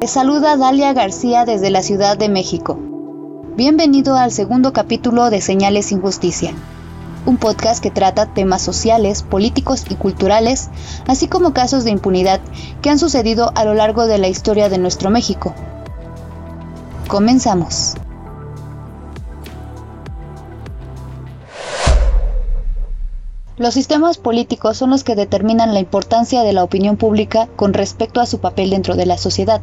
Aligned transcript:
Te 0.00 0.06
saluda 0.06 0.56
Dalia 0.56 0.94
García 0.94 1.44
desde 1.44 1.68
la 1.68 1.82
Ciudad 1.82 2.16
de 2.16 2.30
México. 2.30 2.78
Bienvenido 3.54 4.16
al 4.16 4.32
segundo 4.32 4.72
capítulo 4.72 5.28
de 5.28 5.42
Señales 5.42 5.84
sin 5.84 6.00
Justicia, 6.00 6.54
un 7.26 7.36
podcast 7.36 7.82
que 7.82 7.90
trata 7.90 8.32
temas 8.32 8.62
sociales, 8.62 9.22
políticos 9.22 9.84
y 9.90 9.96
culturales, 9.96 10.70
así 11.06 11.28
como 11.28 11.52
casos 11.52 11.84
de 11.84 11.90
impunidad 11.90 12.40
que 12.80 12.88
han 12.88 12.98
sucedido 12.98 13.52
a 13.56 13.66
lo 13.66 13.74
largo 13.74 14.06
de 14.06 14.16
la 14.16 14.28
historia 14.28 14.70
de 14.70 14.78
nuestro 14.78 15.10
México. 15.10 15.52
Comenzamos. 17.06 17.96
Los 23.60 23.74
sistemas 23.74 24.16
políticos 24.16 24.78
son 24.78 24.88
los 24.88 25.04
que 25.04 25.14
determinan 25.14 25.74
la 25.74 25.80
importancia 25.80 26.44
de 26.44 26.54
la 26.54 26.64
opinión 26.64 26.96
pública 26.96 27.46
con 27.56 27.74
respecto 27.74 28.22
a 28.22 28.24
su 28.24 28.38
papel 28.38 28.70
dentro 28.70 28.96
de 28.96 29.04
la 29.04 29.18
sociedad. 29.18 29.60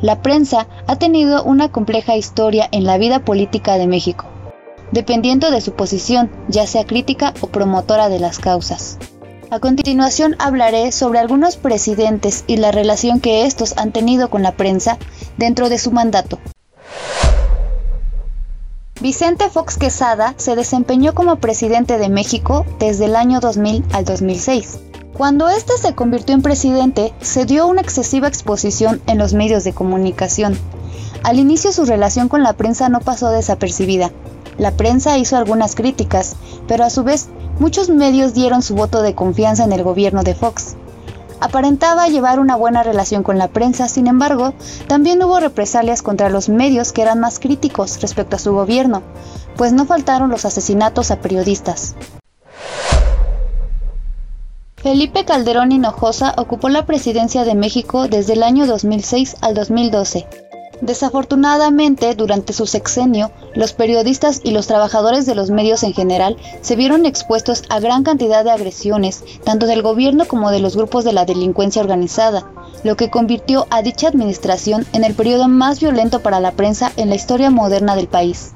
La 0.00 0.22
prensa 0.22 0.68
ha 0.86 0.96
tenido 0.96 1.44
una 1.44 1.70
compleja 1.70 2.16
historia 2.16 2.66
en 2.72 2.84
la 2.84 2.96
vida 2.96 3.26
política 3.26 3.76
de 3.76 3.86
México, 3.86 4.24
dependiendo 4.90 5.50
de 5.50 5.60
su 5.60 5.72
posición, 5.72 6.30
ya 6.48 6.66
sea 6.66 6.86
crítica 6.86 7.34
o 7.42 7.48
promotora 7.48 8.08
de 8.08 8.20
las 8.20 8.38
causas. 8.38 8.96
A 9.50 9.60
continuación 9.60 10.34
hablaré 10.38 10.90
sobre 10.90 11.18
algunos 11.18 11.58
presidentes 11.58 12.42
y 12.46 12.56
la 12.56 12.72
relación 12.72 13.20
que 13.20 13.44
estos 13.44 13.76
han 13.76 13.92
tenido 13.92 14.30
con 14.30 14.42
la 14.42 14.56
prensa 14.56 14.96
dentro 15.36 15.68
de 15.68 15.76
su 15.76 15.92
mandato. 15.92 16.38
Vicente 19.06 19.48
Fox 19.50 19.76
Quesada 19.76 20.34
se 20.36 20.56
desempeñó 20.56 21.14
como 21.14 21.36
presidente 21.36 21.96
de 21.96 22.08
México 22.08 22.66
desde 22.80 23.04
el 23.04 23.14
año 23.14 23.38
2000 23.38 23.84
al 23.92 24.04
2006. 24.04 24.80
Cuando 25.16 25.48
este 25.48 25.78
se 25.78 25.94
convirtió 25.94 26.34
en 26.34 26.42
presidente, 26.42 27.14
se 27.20 27.44
dio 27.44 27.68
una 27.68 27.82
excesiva 27.82 28.26
exposición 28.26 29.00
en 29.06 29.18
los 29.18 29.32
medios 29.32 29.62
de 29.62 29.72
comunicación. 29.72 30.58
Al 31.22 31.38
inicio 31.38 31.70
su 31.70 31.84
relación 31.84 32.28
con 32.28 32.42
la 32.42 32.54
prensa 32.54 32.88
no 32.88 32.98
pasó 32.98 33.30
desapercibida. 33.30 34.10
La 34.58 34.72
prensa 34.72 35.16
hizo 35.18 35.36
algunas 35.36 35.76
críticas, 35.76 36.34
pero 36.66 36.82
a 36.82 36.90
su 36.90 37.04
vez 37.04 37.28
muchos 37.60 37.88
medios 37.88 38.34
dieron 38.34 38.60
su 38.60 38.74
voto 38.74 39.02
de 39.02 39.14
confianza 39.14 39.62
en 39.62 39.70
el 39.70 39.84
gobierno 39.84 40.24
de 40.24 40.34
Fox. 40.34 40.74
Aparentaba 41.40 42.08
llevar 42.08 42.40
una 42.40 42.56
buena 42.56 42.82
relación 42.82 43.22
con 43.22 43.38
la 43.38 43.48
prensa, 43.48 43.88
sin 43.88 44.06
embargo, 44.06 44.54
también 44.86 45.22
hubo 45.22 45.38
represalias 45.38 46.02
contra 46.02 46.30
los 46.30 46.48
medios 46.48 46.92
que 46.92 47.02
eran 47.02 47.20
más 47.20 47.38
críticos 47.38 48.00
respecto 48.00 48.36
a 48.36 48.38
su 48.38 48.52
gobierno, 48.52 49.02
pues 49.56 49.72
no 49.72 49.84
faltaron 49.84 50.30
los 50.30 50.44
asesinatos 50.44 51.10
a 51.10 51.20
periodistas. 51.20 51.94
Felipe 54.76 55.24
Calderón 55.24 55.72
Hinojosa 55.72 56.34
ocupó 56.38 56.68
la 56.68 56.86
presidencia 56.86 57.44
de 57.44 57.54
México 57.54 58.08
desde 58.08 58.34
el 58.34 58.42
año 58.42 58.66
2006 58.66 59.36
al 59.40 59.54
2012 59.54 60.45
Desafortunadamente, 60.82 62.14
durante 62.14 62.52
su 62.52 62.66
sexenio, 62.66 63.30
los 63.54 63.72
periodistas 63.72 64.40
y 64.44 64.50
los 64.50 64.66
trabajadores 64.66 65.24
de 65.24 65.34
los 65.34 65.50
medios 65.50 65.82
en 65.82 65.94
general 65.94 66.36
se 66.60 66.76
vieron 66.76 67.06
expuestos 67.06 67.62
a 67.70 67.80
gran 67.80 68.02
cantidad 68.02 68.44
de 68.44 68.50
agresiones, 68.50 69.24
tanto 69.42 69.66
del 69.66 69.80
gobierno 69.80 70.26
como 70.26 70.50
de 70.50 70.60
los 70.60 70.76
grupos 70.76 71.04
de 71.04 71.14
la 71.14 71.24
delincuencia 71.24 71.80
organizada, 71.80 72.50
lo 72.84 72.96
que 72.96 73.10
convirtió 73.10 73.66
a 73.70 73.80
dicha 73.80 74.08
administración 74.08 74.86
en 74.92 75.04
el 75.04 75.14
periodo 75.14 75.48
más 75.48 75.80
violento 75.80 76.20
para 76.20 76.40
la 76.40 76.52
prensa 76.52 76.92
en 76.96 77.08
la 77.08 77.14
historia 77.14 77.50
moderna 77.50 77.96
del 77.96 78.08
país. 78.08 78.52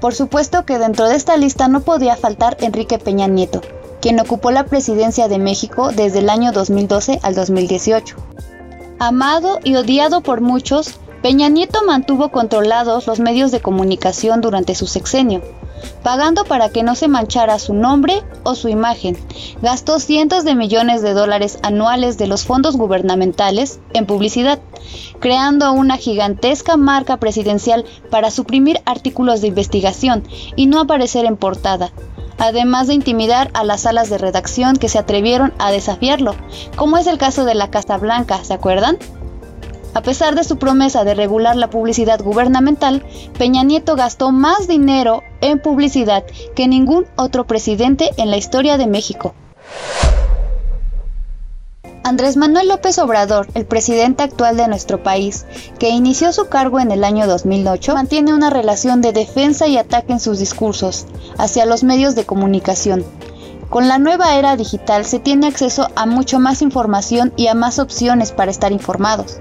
Por 0.00 0.14
supuesto 0.14 0.64
que 0.66 0.78
dentro 0.78 1.08
de 1.08 1.16
esta 1.16 1.36
lista 1.36 1.68
no 1.68 1.80
podía 1.80 2.16
faltar 2.16 2.56
Enrique 2.60 2.98
Peña 2.98 3.28
Nieto, 3.28 3.60
quien 4.00 4.20
ocupó 4.20 4.50
la 4.50 4.66
presidencia 4.66 5.28
de 5.28 5.38
México 5.38 5.90
desde 5.92 6.18
el 6.18 6.28
año 6.28 6.52
2012 6.52 7.20
al 7.22 7.34
2018. 7.34 8.16
Amado 8.98 9.60
y 9.62 9.76
odiado 9.76 10.22
por 10.22 10.40
muchos, 10.40 10.98
Peña 11.20 11.50
Nieto 11.50 11.84
mantuvo 11.86 12.30
controlados 12.30 13.06
los 13.06 13.20
medios 13.20 13.50
de 13.50 13.60
comunicación 13.60 14.40
durante 14.40 14.74
su 14.74 14.86
sexenio, 14.86 15.42
pagando 16.02 16.44
para 16.44 16.70
que 16.70 16.82
no 16.82 16.94
se 16.94 17.06
manchara 17.06 17.58
su 17.58 17.74
nombre 17.74 18.22
o 18.42 18.54
su 18.54 18.70
imagen. 18.70 19.18
Gastó 19.60 19.98
cientos 20.00 20.44
de 20.44 20.54
millones 20.54 21.02
de 21.02 21.12
dólares 21.12 21.58
anuales 21.62 22.16
de 22.16 22.26
los 22.26 22.44
fondos 22.44 22.78
gubernamentales 22.78 23.80
en 23.92 24.06
publicidad, 24.06 24.60
creando 25.20 25.70
una 25.72 25.98
gigantesca 25.98 26.78
marca 26.78 27.18
presidencial 27.18 27.84
para 28.10 28.30
suprimir 28.30 28.80
artículos 28.86 29.42
de 29.42 29.48
investigación 29.48 30.24
y 30.56 30.66
no 30.66 30.80
aparecer 30.80 31.26
en 31.26 31.36
portada, 31.36 31.92
además 32.38 32.86
de 32.86 32.94
intimidar 32.94 33.50
a 33.54 33.64
las 33.64 33.82
salas 33.82 34.10
de 34.10 34.18
redacción 34.18 34.76
que 34.76 34.88
se 34.88 34.98
atrevieron 34.98 35.52
a 35.58 35.70
desafiarlo, 35.70 36.34
como 36.76 36.98
es 36.98 37.06
el 37.06 37.18
caso 37.18 37.44
de 37.44 37.54
la 37.54 37.70
Casa 37.70 37.96
Blanca, 37.98 38.42
¿se 38.44 38.54
acuerdan? 38.54 38.98
A 39.94 40.02
pesar 40.02 40.34
de 40.34 40.44
su 40.44 40.58
promesa 40.58 41.04
de 41.04 41.14
regular 41.14 41.56
la 41.56 41.70
publicidad 41.70 42.20
gubernamental, 42.20 43.02
Peña 43.38 43.62
Nieto 43.62 43.96
gastó 43.96 44.30
más 44.30 44.68
dinero 44.68 45.22
en 45.40 45.58
publicidad 45.58 46.24
que 46.54 46.68
ningún 46.68 47.06
otro 47.16 47.46
presidente 47.46 48.10
en 48.18 48.30
la 48.30 48.36
historia 48.36 48.76
de 48.76 48.86
México. 48.86 49.34
Andrés 52.06 52.36
Manuel 52.36 52.68
López 52.68 53.00
Obrador, 53.00 53.48
el 53.54 53.66
presidente 53.66 54.22
actual 54.22 54.56
de 54.56 54.68
nuestro 54.68 55.02
país, 55.02 55.44
que 55.80 55.88
inició 55.88 56.32
su 56.32 56.46
cargo 56.46 56.78
en 56.78 56.92
el 56.92 57.02
año 57.02 57.26
2008, 57.26 57.94
mantiene 57.94 58.32
una 58.32 58.48
relación 58.48 59.00
de 59.00 59.12
defensa 59.12 59.66
y 59.66 59.76
ataque 59.76 60.12
en 60.12 60.20
sus 60.20 60.38
discursos 60.38 61.06
hacia 61.36 61.66
los 61.66 61.82
medios 61.82 62.14
de 62.14 62.24
comunicación. 62.24 63.04
Con 63.70 63.88
la 63.88 63.98
nueva 63.98 64.36
era 64.36 64.54
digital 64.54 65.04
se 65.04 65.18
tiene 65.18 65.48
acceso 65.48 65.88
a 65.96 66.06
mucho 66.06 66.38
más 66.38 66.62
información 66.62 67.32
y 67.36 67.48
a 67.48 67.54
más 67.54 67.80
opciones 67.80 68.30
para 68.30 68.52
estar 68.52 68.70
informados. 68.70 69.38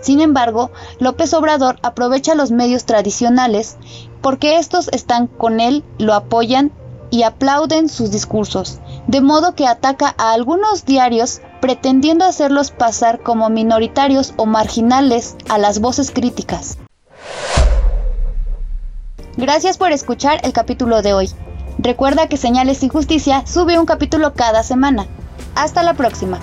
Sin 0.00 0.22
embargo, 0.22 0.70
López 1.00 1.34
Obrador 1.34 1.78
aprovecha 1.82 2.34
los 2.34 2.50
medios 2.50 2.86
tradicionales 2.86 3.76
porque 4.22 4.56
estos 4.56 4.88
están 4.92 5.26
con 5.26 5.60
él, 5.60 5.84
lo 5.98 6.14
apoyan 6.14 6.72
y 7.10 7.24
aplauden 7.24 7.90
sus 7.90 8.10
discursos, 8.10 8.78
de 9.08 9.20
modo 9.20 9.54
que 9.54 9.66
ataca 9.66 10.14
a 10.18 10.32
algunos 10.32 10.84
diarios 10.84 11.40
pretendiendo 11.60 12.24
hacerlos 12.24 12.70
pasar 12.70 13.20
como 13.20 13.48
minoritarios 13.48 14.34
o 14.36 14.46
marginales 14.46 15.36
a 15.48 15.58
las 15.58 15.80
voces 15.80 16.12
críticas. 16.12 16.78
Gracias 19.36 19.78
por 19.78 19.92
escuchar 19.92 20.40
el 20.44 20.52
capítulo 20.52 21.02
de 21.02 21.14
hoy. 21.14 21.30
Recuerda 21.78 22.28
que 22.28 22.36
Señales 22.36 22.78
sin 22.78 22.90
Justicia 22.90 23.46
sube 23.46 23.78
un 23.78 23.86
capítulo 23.86 24.34
cada 24.34 24.62
semana. 24.62 25.06
Hasta 25.54 25.82
la 25.82 25.94
próxima. 25.94 26.38